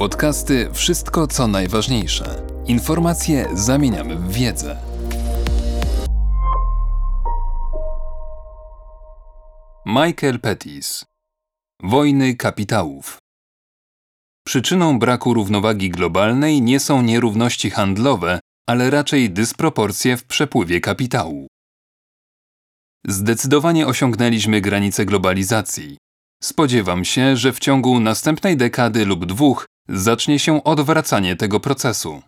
[0.00, 2.46] Podcasty Wszystko co najważniejsze.
[2.66, 4.76] Informacje zamieniamy w wiedzę.
[9.86, 11.04] Michael Pettis
[11.82, 13.18] Wojny kapitałów
[14.46, 21.46] Przyczyną braku równowagi globalnej nie są nierówności handlowe, ale raczej dysproporcje w przepływie kapitału.
[23.06, 25.96] Zdecydowanie osiągnęliśmy granice globalizacji.
[26.42, 32.22] Spodziewam się, że w ciągu następnej dekady lub dwóch zacznie się odwracanie tego procesu.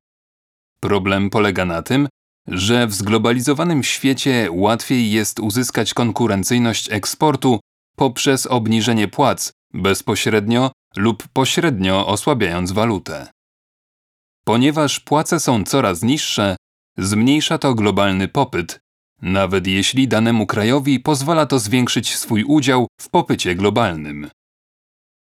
[0.80, 2.09] Problem polega na tym,
[2.47, 7.61] że w zglobalizowanym świecie łatwiej jest uzyskać konkurencyjność eksportu
[7.97, 13.27] poprzez obniżenie płac bezpośrednio lub pośrednio osłabiając walutę.
[14.45, 16.56] Ponieważ płace są coraz niższe,
[16.98, 18.81] zmniejsza to globalny popyt,
[19.23, 24.31] nawet jeśli danemu krajowi pozwala to zwiększyć swój udział w popycie globalnym.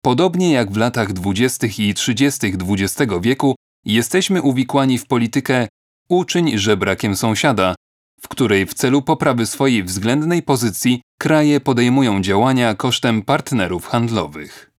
[0.05, 1.67] Podobnie jak w latach 20.
[1.77, 2.53] i 30.
[2.69, 3.55] XX wieku,
[3.85, 5.67] jesteśmy uwikłani w politykę
[6.09, 7.75] uczyń żebrakiem sąsiada,
[8.21, 14.71] w której w celu poprawy swojej względnej pozycji kraje podejmują działania kosztem partnerów handlowych.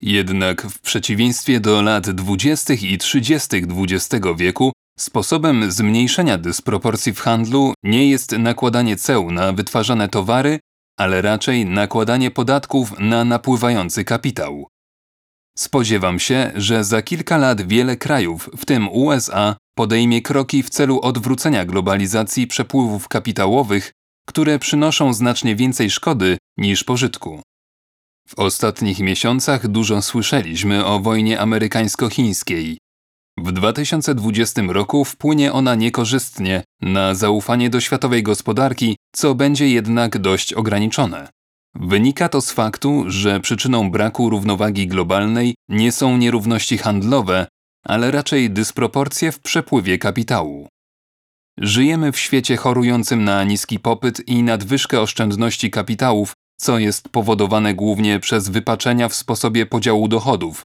[0.00, 2.74] Jednak w przeciwieństwie do lat 20.
[2.74, 3.56] i 30.
[3.56, 10.58] XX wieku, sposobem zmniejszenia dysproporcji w handlu nie jest nakładanie ceł na wytwarzane towary,
[11.00, 14.66] ale raczej nakładanie podatków na napływający kapitał.
[15.56, 21.00] Spodziewam się, że za kilka lat wiele krajów, w tym USA, podejmie kroki w celu
[21.00, 23.92] odwrócenia globalizacji przepływów kapitałowych,
[24.28, 27.40] które przynoszą znacznie więcej szkody niż pożytku.
[28.28, 32.78] W ostatnich miesiącach dużo słyszeliśmy o wojnie amerykańsko-chińskiej.
[33.42, 40.52] W 2020 roku wpłynie ona niekorzystnie na zaufanie do światowej gospodarki, co będzie jednak dość
[40.52, 41.28] ograniczone.
[41.74, 47.46] Wynika to z faktu, że przyczyną braku równowagi globalnej nie są nierówności handlowe,
[47.84, 50.68] ale raczej dysproporcje w przepływie kapitału.
[51.58, 58.20] Żyjemy w świecie chorującym na niski popyt i nadwyżkę oszczędności kapitałów, co jest powodowane głównie
[58.20, 60.62] przez wypaczenia w sposobie podziału dochodów.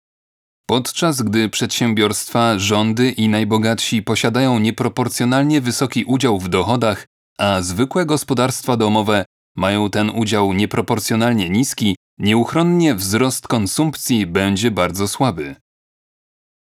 [0.66, 7.06] Podczas gdy przedsiębiorstwa, rządy i najbogatsi posiadają nieproporcjonalnie wysoki udział w dochodach,
[7.38, 9.26] a zwykłe gospodarstwa domowe
[9.56, 15.56] mają ten udział nieproporcjonalnie niski, nieuchronnie wzrost konsumpcji będzie bardzo słaby.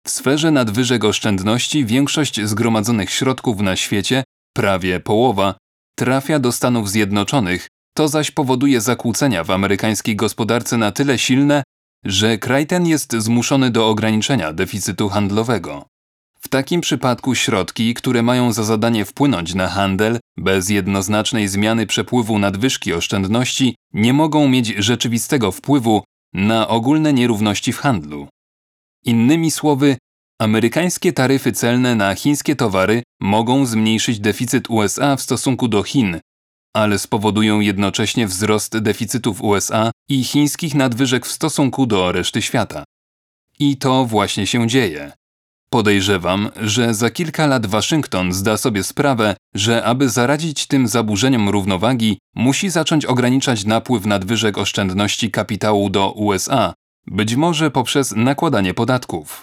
[0.07, 4.23] W sferze nadwyżek oszczędności większość zgromadzonych środków na świecie,
[4.55, 5.55] prawie połowa,
[5.97, 7.67] trafia do Stanów Zjednoczonych,
[7.97, 11.63] to zaś powoduje zakłócenia w amerykańskiej gospodarce na tyle silne,
[12.05, 15.85] że kraj ten jest zmuszony do ograniczenia deficytu handlowego.
[16.39, 22.39] W takim przypadku środki, które mają za zadanie wpłynąć na handel bez jednoznacznej zmiany przepływu
[22.39, 28.27] nadwyżki oszczędności, nie mogą mieć rzeczywistego wpływu na ogólne nierówności w handlu.
[29.05, 29.97] Innymi słowy,
[30.41, 36.19] amerykańskie taryfy celne na chińskie towary mogą zmniejszyć deficyt USA w stosunku do Chin,
[36.75, 42.83] ale spowodują jednocześnie wzrost deficytów USA i chińskich nadwyżek w stosunku do reszty świata.
[43.59, 45.11] I to właśnie się dzieje.
[45.69, 52.17] Podejrzewam, że za kilka lat Waszyngton zda sobie sprawę, że aby zaradzić tym zaburzeniom równowagi,
[52.35, 56.73] musi zacząć ograniczać napływ nadwyżek oszczędności kapitału do USA,
[57.07, 59.41] być może poprzez nakładanie podatków.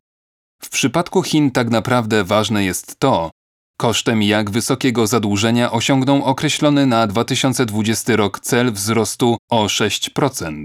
[0.62, 3.31] W przypadku Chin tak naprawdę ważne jest to,
[3.82, 10.65] kosztem jak wysokiego zadłużenia osiągną określony na 2020 rok cel wzrostu o 6%.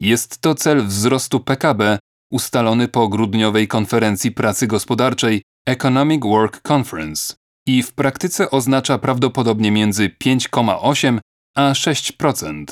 [0.00, 1.98] Jest to cel wzrostu PKB
[2.32, 7.34] ustalony po grudniowej konferencji pracy gospodarczej Economic Work Conference
[7.66, 11.18] i w praktyce oznacza prawdopodobnie między 5,8
[11.56, 12.64] a 6%.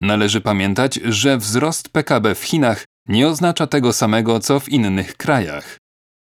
[0.00, 5.79] Należy pamiętać, że wzrost PKB w Chinach nie oznacza tego samego co w innych krajach.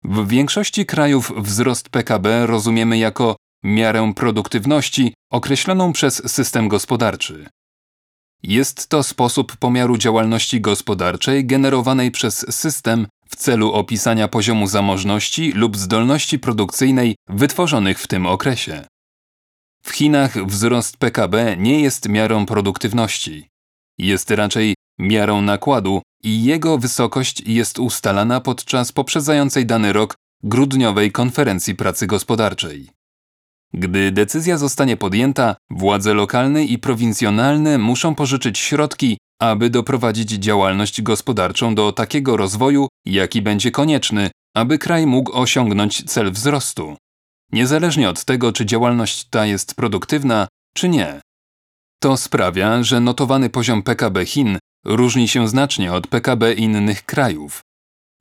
[0.05, 7.47] W większości krajów wzrost PKB rozumiemy jako miarę produktywności określoną przez system gospodarczy.
[8.43, 15.76] Jest to sposób pomiaru działalności gospodarczej generowanej przez system w celu opisania poziomu zamożności lub
[15.76, 18.85] zdolności produkcyjnej wytworzonych w tym okresie.
[19.82, 23.49] W Chinach wzrost PKB nie jest miarą produktywności.
[23.99, 31.75] Jest raczej miarą nakładu i jego wysokość jest ustalana podczas poprzedzającej dany rok grudniowej konferencji
[31.75, 32.88] pracy gospodarczej.
[33.72, 41.75] Gdy decyzja zostanie podjęta, władze lokalne i prowincjonalne muszą pożyczyć środki, aby doprowadzić działalność gospodarczą
[41.75, 46.96] do takiego rozwoju, jaki będzie konieczny, aby kraj mógł osiągnąć cel wzrostu.
[47.52, 51.20] Niezależnie od tego, czy działalność ta jest produktywna, czy nie.
[52.02, 57.61] To sprawia, że notowany poziom PKB Chin różni się znacznie od PKB innych krajów.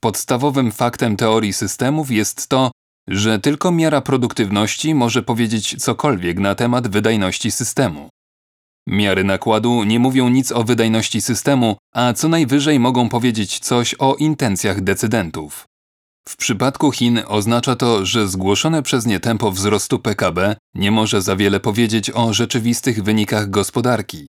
[0.02, 2.72] Podstawowym faktem teorii systemów jest to,
[3.08, 8.10] że tylko miara produktywności może powiedzieć cokolwiek na temat wydajności systemu.
[8.88, 14.16] Miary nakładu nie mówią nic o wydajności systemu, a co najwyżej mogą powiedzieć coś o
[14.16, 15.69] intencjach decydentów.
[16.30, 21.36] W przypadku Chin oznacza to, że zgłoszone przez nie tempo wzrostu PKB nie może za
[21.36, 24.28] wiele powiedzieć o rzeczywistych wynikach gospodarki.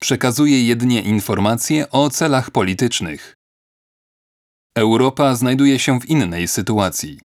[0.00, 3.34] Przekazuje jedynie informacje o celach politycznych.
[4.76, 7.20] Europa znajduje się w innej sytuacji.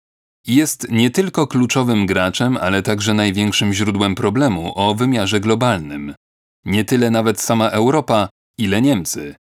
[0.47, 6.15] Jest nie tylko kluczowym graczem, ale także największym źródłem problemu o wymiarze globalnym.
[6.65, 8.29] Nie tyle nawet sama Europa,
[8.59, 9.35] ile Niemcy.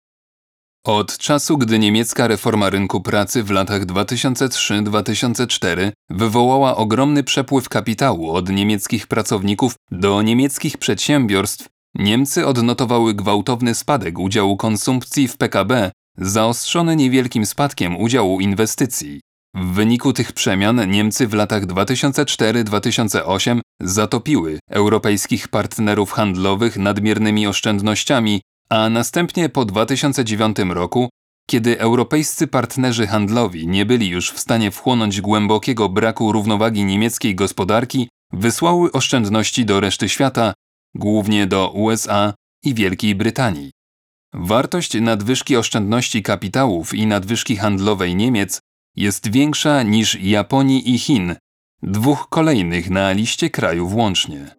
[0.89, 8.49] Od czasu, gdy niemiecka reforma rynku pracy w latach 2003-2004 wywołała ogromny przepływ kapitału od
[8.49, 17.47] niemieckich pracowników do niemieckich przedsiębiorstw, Niemcy odnotowały gwałtowny spadek udziału konsumpcji w PKB, zaostrzony niewielkim
[17.47, 19.21] spadkiem udziału inwestycji.
[19.55, 28.41] W wyniku tych przemian Niemcy w latach 2004-2008 zatopiły europejskich partnerów handlowych nadmiernymi oszczędnościami,
[28.71, 31.09] a następnie po 2009 roku,
[31.51, 38.09] kiedy europejscy partnerzy handlowi nie byli już w stanie wchłonąć głębokiego braku równowagi niemieckiej gospodarki,
[38.33, 40.55] wysłały oszczędności do reszty świata,
[40.95, 42.35] głównie do USA
[42.65, 43.71] i Wielkiej Brytanii.
[44.35, 48.61] Wartość nadwyżki oszczędności kapitałów i nadwyżki handlowej Niemiec
[48.97, 51.37] jest większa niż Japonii i Chin,
[51.83, 54.58] dwóch kolejnych na liście krajów łącznie.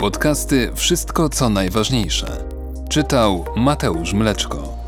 [0.00, 2.44] Podcasty Wszystko co najważniejsze.
[2.88, 4.79] Czytał Mateusz Mleczko.